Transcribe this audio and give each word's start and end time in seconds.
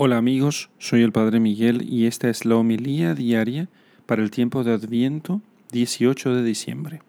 Hola 0.00 0.16
amigos, 0.16 0.70
soy 0.78 1.02
el 1.02 1.10
Padre 1.10 1.40
Miguel 1.40 1.82
y 1.82 2.06
esta 2.06 2.28
es 2.28 2.44
la 2.44 2.54
homilía 2.54 3.16
diaria 3.16 3.68
para 4.06 4.22
el 4.22 4.30
tiempo 4.30 4.62
de 4.62 4.72
Adviento 4.72 5.40
18 5.72 6.36
de 6.36 6.44
diciembre. 6.44 7.02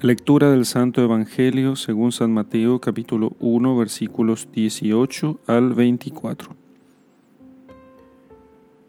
Lectura 0.00 0.50
del 0.50 0.66
Santo 0.66 1.04
Evangelio 1.04 1.76
según 1.76 2.10
San 2.10 2.34
Mateo 2.34 2.80
capítulo 2.80 3.36
1 3.38 3.76
versículos 3.76 4.48
18 4.50 5.38
al 5.46 5.72
24. 5.74 6.56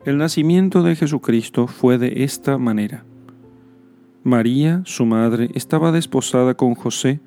El 0.06 0.18
nacimiento 0.18 0.82
de 0.82 0.96
Jesucristo 0.96 1.68
fue 1.68 2.00
de 2.00 2.24
esta 2.24 2.58
manera. 2.58 3.06
María, 4.24 4.82
su 4.86 5.06
madre, 5.06 5.52
estaba 5.54 5.92
desposada 5.92 6.56
con 6.56 6.74
José, 6.74 7.20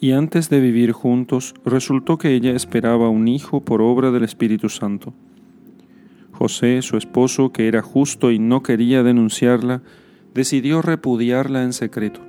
y 0.00 0.12
antes 0.12 0.50
de 0.50 0.60
vivir 0.60 0.92
juntos 0.92 1.54
resultó 1.64 2.18
que 2.18 2.34
ella 2.34 2.52
esperaba 2.52 3.08
un 3.08 3.28
hijo 3.28 3.64
por 3.64 3.80
obra 3.80 4.10
del 4.10 4.24
Espíritu 4.24 4.68
Santo. 4.68 5.14
José, 6.32 6.82
su 6.82 6.98
esposo, 6.98 7.50
que 7.50 7.66
era 7.66 7.80
justo 7.80 8.30
y 8.30 8.38
no 8.38 8.62
quería 8.62 9.02
denunciarla, 9.02 9.82
decidió 10.34 10.82
repudiarla 10.82 11.62
en 11.62 11.72
secreto. 11.72 12.20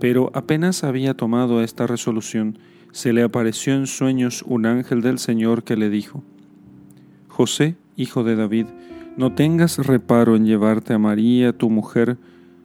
Pero 0.00 0.30
apenas 0.32 0.84
había 0.84 1.14
tomado 1.14 1.62
esta 1.62 1.86
resolución, 1.86 2.58
se 2.92 3.12
le 3.12 3.22
apareció 3.22 3.74
en 3.74 3.86
sueños 3.86 4.42
un 4.46 4.64
ángel 4.64 5.02
del 5.02 5.18
Señor 5.18 5.64
que 5.64 5.76
le 5.76 5.90
dijo, 5.90 6.24
José, 7.28 7.76
hijo 7.96 8.24
de 8.24 8.36
David, 8.36 8.66
no 9.18 9.34
tengas 9.34 9.86
reparo 9.86 10.34
en 10.34 10.46
llevarte 10.46 10.94
a 10.94 10.98
María, 10.98 11.52
tu 11.52 11.68
mujer, 11.68 12.16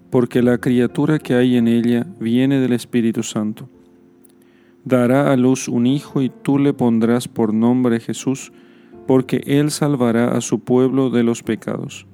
porque 0.10 0.42
la 0.42 0.60
criatura 0.60 1.20
que 1.20 1.34
hay 1.34 1.58
en 1.58 1.68
ella 1.68 2.08
viene 2.20 2.62
del 2.62 2.72
Espíritu 2.72 3.22
Santo 3.22 3.70
dará 4.86 5.34
a 5.34 5.36
luz 5.36 5.68
un 5.68 5.88
hijo 5.88 6.22
y 6.22 6.30
tú 6.30 6.60
le 6.60 6.74
pondrás 6.74 7.28
por 7.28 7.54
nombre 7.54 8.00
Jesús, 8.00 8.54
porque 9.08 9.42
él 9.46 9.72
salvará 9.72 10.38
a 10.38 10.42
su 10.42 10.60
pueblo 10.60 11.10
de 11.10 11.24
los 11.24 11.44
pecados. 11.44 12.08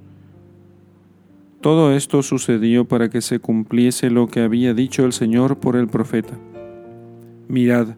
Todo 1.61 1.93
esto 1.93 2.23
sucedió 2.23 2.85
para 2.85 3.09
que 3.09 3.21
se 3.21 3.39
cumpliese 3.39 4.09
lo 4.09 4.27
que 4.27 4.41
había 4.41 4.73
dicho 4.73 5.05
el 5.05 5.13
Señor 5.13 5.59
por 5.59 5.75
el 5.75 5.87
profeta. 5.87 6.33
Mirad, 7.47 7.97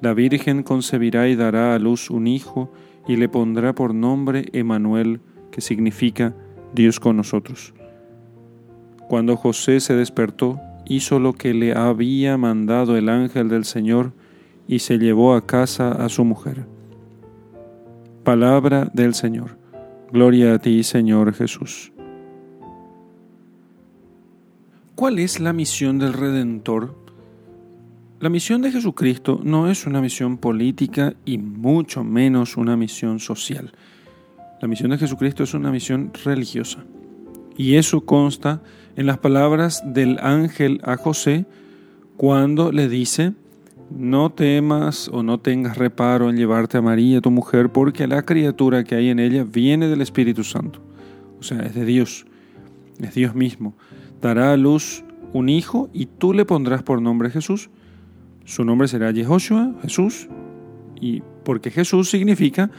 la 0.00 0.14
Virgen 0.14 0.62
concebirá 0.62 1.28
y 1.28 1.36
dará 1.36 1.74
a 1.74 1.78
luz 1.78 2.10
un 2.10 2.26
hijo 2.26 2.72
y 3.06 3.16
le 3.16 3.28
pondrá 3.28 3.74
por 3.74 3.94
nombre 3.94 4.46
Emanuel, 4.52 5.20
que 5.52 5.60
significa 5.60 6.34
Dios 6.74 6.98
con 6.98 7.16
nosotros. 7.16 7.74
Cuando 9.08 9.36
José 9.36 9.80
se 9.80 9.94
despertó, 9.94 10.60
hizo 10.86 11.20
lo 11.20 11.34
que 11.34 11.54
le 11.54 11.72
había 11.72 12.36
mandado 12.36 12.96
el 12.96 13.08
ángel 13.08 13.48
del 13.48 13.64
Señor 13.64 14.12
y 14.66 14.78
se 14.78 14.98
llevó 14.98 15.34
a 15.34 15.46
casa 15.46 15.92
a 15.92 16.08
su 16.08 16.24
mujer. 16.24 16.66
Palabra 18.22 18.90
del 18.92 19.14
Señor. 19.14 19.58
Gloria 20.12 20.54
a 20.54 20.58
ti, 20.58 20.82
Señor 20.82 21.34
Jesús. 21.34 21.92
¿Cuál 24.94 25.18
es 25.18 25.40
la 25.40 25.52
misión 25.52 25.98
del 25.98 26.12
Redentor? 26.12 26.94
La 28.20 28.30
misión 28.30 28.62
de 28.62 28.70
Jesucristo 28.70 29.40
no 29.42 29.68
es 29.68 29.86
una 29.86 30.00
misión 30.00 30.38
política 30.38 31.14
y 31.24 31.36
mucho 31.36 32.04
menos 32.04 32.56
una 32.56 32.76
misión 32.76 33.18
social. 33.18 33.72
La 34.62 34.68
misión 34.68 34.92
de 34.92 34.98
Jesucristo 34.98 35.42
es 35.42 35.52
una 35.52 35.70
misión 35.70 36.12
religiosa. 36.24 36.84
Y 37.56 37.74
eso 37.74 38.06
consta 38.06 38.62
en 38.96 39.06
las 39.06 39.18
palabras 39.18 39.82
del 39.84 40.18
ángel 40.20 40.80
a 40.84 40.96
José 40.96 41.44
cuando 42.16 42.72
le 42.72 42.88
dice, 42.88 43.34
no 43.90 44.30
temas 44.30 45.08
o 45.12 45.22
no 45.22 45.40
tengas 45.40 45.78
reparo 45.78 46.30
en 46.30 46.36
llevarte 46.36 46.78
a 46.78 46.82
María, 46.82 47.20
tu 47.20 47.30
mujer, 47.30 47.70
porque 47.70 48.06
la 48.06 48.22
criatura 48.22 48.84
que 48.84 48.94
hay 48.94 49.10
en 49.10 49.18
ella 49.18 49.44
viene 49.44 49.88
del 49.88 50.00
Espíritu 50.00 50.44
Santo. 50.44 50.80
O 51.38 51.42
sea, 51.42 51.60
es 51.60 51.74
de 51.74 51.84
Dios, 51.84 52.26
es 53.00 53.14
Dios 53.14 53.34
mismo. 53.34 53.76
Dará 54.20 54.52
a 54.52 54.56
luz 54.56 55.04
un 55.32 55.48
hijo 55.48 55.90
y 55.92 56.06
tú 56.06 56.32
le 56.32 56.44
pondrás 56.44 56.82
por 56.82 57.02
nombre 57.02 57.30
Jesús. 57.30 57.70
Su 58.44 58.64
nombre 58.64 58.88
será 58.88 59.10
Yehoshua, 59.10 59.74
Jesús, 59.82 60.28
y 61.00 61.22
porque 61.44 61.70
Jesús 61.70 62.10
significa 62.10 62.70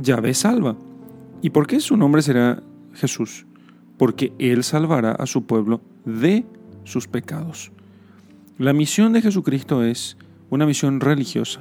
Yahvé 0.00 0.34
salva. 0.34 0.76
¿Y 1.42 1.50
por 1.50 1.66
qué 1.66 1.80
su 1.80 1.96
nombre 1.96 2.22
será 2.22 2.62
Jesús? 2.94 3.46
porque 3.96 4.32
Él 4.38 4.64
salvará 4.64 5.12
a 5.12 5.26
su 5.26 5.44
pueblo 5.44 5.80
de 6.04 6.44
sus 6.84 7.08
pecados. 7.08 7.72
La 8.58 8.72
misión 8.72 9.12
de 9.12 9.22
Jesucristo 9.22 9.82
es 9.84 10.16
una 10.54 10.66
misión 10.66 11.00
religiosa. 11.00 11.60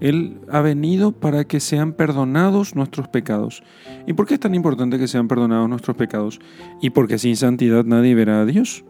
Él 0.00 0.40
ha 0.50 0.60
venido 0.62 1.12
para 1.12 1.44
que 1.44 1.60
sean 1.60 1.92
perdonados 1.92 2.74
nuestros 2.74 3.06
pecados. 3.06 3.62
¿Y 4.06 4.14
por 4.14 4.26
qué 4.26 4.34
es 4.34 4.40
tan 4.40 4.54
importante 4.54 4.98
que 4.98 5.06
sean 5.06 5.28
perdonados 5.28 5.68
nuestros 5.68 5.96
pecados? 5.96 6.40
Y 6.80 6.90
porque 6.90 7.18
sin 7.18 7.36
santidad 7.36 7.84
nadie 7.84 8.14
verá 8.14 8.40
a 8.40 8.44
Dios. 8.44 8.84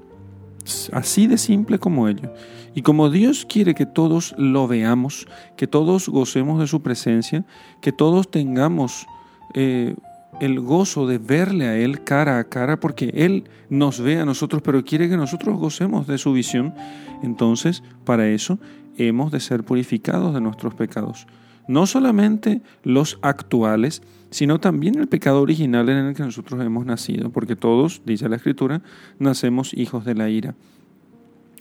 Así 0.92 1.26
de 1.26 1.36
simple 1.36 1.78
como 1.78 2.08
ello. 2.08 2.32
Y 2.74 2.82
como 2.82 3.10
Dios 3.10 3.44
quiere 3.46 3.74
que 3.74 3.84
todos 3.84 4.34
lo 4.38 4.66
veamos, 4.66 5.26
que 5.56 5.66
todos 5.66 6.08
gocemos 6.08 6.58
de 6.60 6.66
su 6.66 6.80
presencia, 6.80 7.44
que 7.82 7.92
todos 7.92 8.30
tengamos 8.30 9.06
eh, 9.54 9.94
el 10.40 10.60
gozo 10.60 11.06
de 11.06 11.18
verle 11.18 11.66
a 11.66 11.76
Él 11.76 12.02
cara 12.04 12.38
a 12.38 12.44
cara, 12.44 12.80
porque 12.80 13.12
Él 13.14 13.44
nos 13.68 14.00
ve 14.00 14.18
a 14.18 14.24
nosotros, 14.24 14.62
pero 14.62 14.84
quiere 14.84 15.08
que 15.08 15.16
nosotros 15.16 15.58
gocemos 15.58 16.06
de 16.06 16.18
su 16.18 16.32
visión. 16.32 16.74
Entonces, 17.22 17.82
para 18.04 18.28
eso 18.28 18.58
hemos 18.96 19.32
de 19.32 19.40
ser 19.40 19.64
purificados 19.64 20.34
de 20.34 20.40
nuestros 20.40 20.74
pecados. 20.74 21.26
No 21.68 21.86
solamente 21.86 22.62
los 22.82 23.18
actuales, 23.22 24.02
sino 24.30 24.58
también 24.58 24.98
el 24.98 25.08
pecado 25.08 25.40
original 25.40 25.88
en 25.88 25.98
el 25.98 26.14
que 26.14 26.22
nosotros 26.22 26.60
hemos 26.60 26.86
nacido, 26.86 27.30
porque 27.30 27.54
todos, 27.54 28.02
dice 28.04 28.28
la 28.28 28.36
Escritura, 28.36 28.82
nacemos 29.18 29.72
hijos 29.74 30.04
de 30.04 30.14
la 30.14 30.28
ira. 30.28 30.54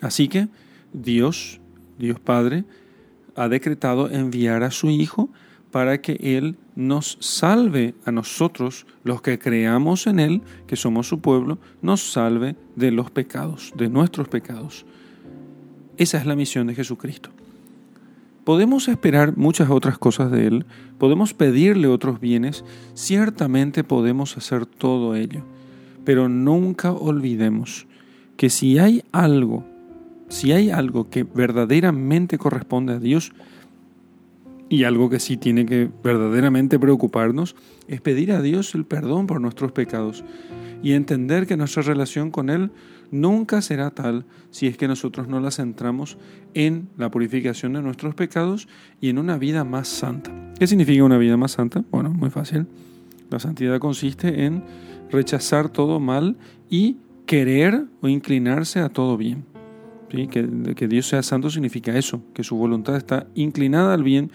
Así 0.02 0.28
que 0.28 0.48
Dios, 0.94 1.60
Dios 2.00 2.20
Padre, 2.20 2.64
ha 3.36 3.48
decretado 3.48 4.10
enviar 4.10 4.64
a 4.64 4.72
su 4.72 4.90
Hijo 4.90 5.30
para 5.72 6.02
que 6.02 6.14
Él 6.38 6.58
nos 6.76 7.18
salve 7.20 7.96
a 8.06 8.12
nosotros, 8.12 8.86
los 9.04 9.22
que 9.22 9.40
creamos 9.40 10.08
en 10.08 10.20
Él, 10.20 10.42
que 10.68 10.76
somos 10.76 11.08
su 11.08 11.20
pueblo, 11.20 11.60
nos 11.82 12.12
salve 12.12 12.56
de 12.76 12.92
los 12.92 13.12
pecados, 13.12 13.74
de 13.76 13.90
nuestros 13.90 14.28
pecados. 14.28 14.86
Esa 15.98 16.18
es 16.18 16.26
la 16.26 16.36
misión 16.36 16.68
de 16.68 16.76
Jesucristo. 16.76 17.30
Podemos 18.44 18.88
esperar 18.88 19.38
muchas 19.38 19.70
otras 19.70 19.98
cosas 19.98 20.32
de 20.32 20.48
Él, 20.48 20.66
podemos 20.98 21.34
pedirle 21.34 21.88
otros 21.88 22.20
bienes, 22.20 22.66
ciertamente 22.96 23.84
podemos 23.84 24.36
hacer 24.36 24.66
todo 24.66 25.16
ello, 25.16 25.44
pero 26.06 26.28
nunca 26.28 26.92
olvidemos 26.92 27.86
que 28.38 28.50
si 28.50 28.80
hay 28.80 29.04
algo, 29.12 29.64
si 30.30 30.52
hay 30.54 30.72
algo 30.72 31.10
que 31.12 31.24
verdaderamente 31.24 32.40
corresponde 32.40 32.94
a 32.94 33.00
Dios, 33.00 33.32
y 34.72 34.86
algo 34.86 35.10
que 35.10 35.20
sí 35.20 35.36
tiene 35.36 35.66
que 35.66 35.90
verdaderamente 36.02 36.80
preocuparnos 36.80 37.58
es 37.90 38.00
pedir 38.00 38.32
a 38.32 38.42
Dios 38.42 38.74
el 38.74 38.86
perdón 38.86 39.28
por 39.28 39.42
nuestros 39.42 39.74
pecados 39.74 40.24
y 40.82 40.94
entender 40.94 41.46
que 41.46 41.58
nuestra 41.58 41.84
relación 41.84 42.32
con 42.32 42.50
Él 42.50 42.72
nunca 43.12 43.62
será 43.62 43.92
tal 43.92 44.26
si 44.50 44.68
es 44.68 44.78
que 44.78 44.88
nosotros 44.88 45.28
no 45.28 45.42
la 45.42 45.52
centramos 45.52 46.18
en 46.54 46.88
la 46.98 47.12
purificación 47.12 47.74
de 47.74 47.82
nuestros 47.82 48.16
pecados 48.16 48.70
y 49.02 49.10
en 49.10 49.18
una 49.18 49.38
vida 49.38 49.66
más 49.66 49.90
santa. 49.90 50.32
¿Qué 50.58 50.66
significa 50.68 51.04
una 51.04 51.18
vida 51.18 51.36
más 51.36 51.52
santa? 51.52 51.84
Bueno, 51.92 52.10
muy 52.10 52.30
fácil. 52.30 52.66
La 53.30 53.40
santidad 53.40 53.78
consiste 53.80 54.46
en 54.46 54.64
rechazar 55.12 55.68
todo 55.68 56.00
mal 56.00 56.38
y 56.70 56.96
querer 57.26 57.88
o 58.00 58.08
inclinarse 58.08 58.80
a 58.80 58.88
todo 58.88 59.18
bien. 59.18 59.51
Que, 60.12 60.88
Dios 60.88 61.08
sea 61.08 61.24
santo 61.24 61.50
significa 61.50 61.98
eso, 61.98 62.22
que 62.34 62.44
su 62.44 62.58
voluntad 62.58 62.98
está 62.98 63.28
inclinada 63.34 63.94
al 63.94 64.04
bien 64.04 64.32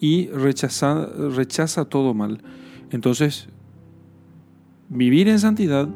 y 0.00 0.26
rechaza, 0.28 1.06
rechaza 1.06 1.84
todo 1.84 2.14
mal. 2.14 2.42
Entonces, 2.90 3.48
vivir 4.88 5.28
en 5.28 5.38
santidad 5.38 5.88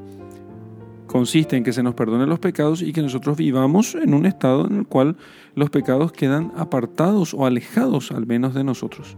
consiste 1.09 1.57
en 1.57 1.65
que 1.65 1.73
se 1.73 1.83
nos 1.83 1.95
perdonen 1.95 2.29
los 2.29 2.39
pecados 2.39 2.83
y 2.83 2.93
que 2.93 3.03
nosotros 3.03 3.37
vivamos 3.37 3.97
en 3.97 4.15
un 4.15 4.27
estado 4.27 4.67
en 4.67 4.77
el 4.77 4.87
cual 4.87 5.17
los 5.57 5.71
pecados 5.71 6.13
quedan 6.13 6.53
apartados 6.57 7.35
o 7.35 7.45
alejados 7.45 8.13
al 8.13 8.27
menos 8.27 8.55
de 8.55 8.63
nosotros. 8.63 9.17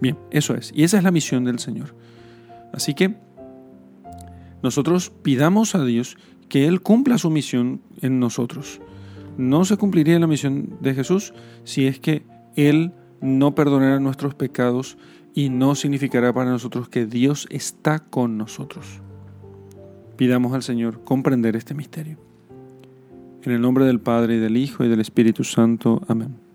Bien, 0.00 0.18
eso 0.30 0.54
es. 0.54 0.72
Y 0.74 0.82
esa 0.82 0.98
es 0.98 1.04
la 1.04 1.10
misión 1.10 1.44
del 1.44 1.58
Señor. 1.58 1.94
Así 2.72 2.92
que 2.92 3.14
nosotros 4.62 5.10
pidamos 5.22 5.74
a 5.74 5.84
Dios 5.84 6.16
que 6.48 6.66
Él 6.66 6.82
cumpla 6.82 7.18
su 7.18 7.30
misión 7.30 7.80
en 8.00 8.20
nosotros. 8.20 8.80
No 9.36 9.64
se 9.64 9.76
cumpliría 9.76 10.18
la 10.18 10.26
misión 10.26 10.76
de 10.80 10.94
Jesús 10.94 11.32
si 11.64 11.86
es 11.86 11.98
que 11.98 12.22
Él 12.56 12.92
no 13.20 13.54
perdonará 13.54 14.00
nuestros 14.00 14.34
pecados 14.34 14.98
y 15.34 15.48
no 15.48 15.74
significará 15.74 16.32
para 16.32 16.50
nosotros 16.50 16.88
que 16.88 17.06
Dios 17.06 17.46
está 17.50 18.00
con 18.00 18.36
nosotros. 18.36 19.00
Pidamos 20.16 20.52
al 20.52 20.62
Señor 20.62 21.02
comprender 21.04 21.56
este 21.56 21.74
misterio. 21.74 22.18
En 23.42 23.52
el 23.52 23.60
nombre 23.60 23.84
del 23.84 24.00
Padre 24.00 24.36
y 24.36 24.38
del 24.38 24.56
Hijo 24.56 24.84
y 24.84 24.88
del 24.88 25.00
Espíritu 25.00 25.42
Santo. 25.44 26.02
Amén. 26.06 26.51